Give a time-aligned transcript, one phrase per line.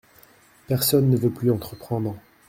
[0.67, 2.17] Personne ne veut plus entreprendre.